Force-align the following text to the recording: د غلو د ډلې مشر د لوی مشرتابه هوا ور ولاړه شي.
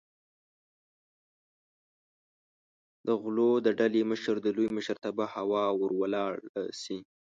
د 3.05 3.07
غلو 3.21 3.51
د 3.65 3.67
ډلې 3.79 4.01
مشر 4.11 4.35
د 4.41 4.47
لوی 4.55 4.67
مشرتابه 4.77 5.25
هوا 5.35 5.65
ور 5.79 5.91
ولاړه 6.01 6.25
شي. 6.81 6.97